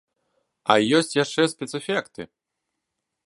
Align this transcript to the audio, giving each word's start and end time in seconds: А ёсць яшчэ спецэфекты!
А 0.73 0.77
ёсць 0.99 1.13
яшчэ 1.17 1.45
спецэфекты! 1.53 2.21